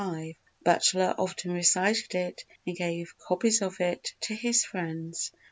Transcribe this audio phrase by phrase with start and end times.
[0.63, 5.31] Butler often recited it and gave copies of it to his friends.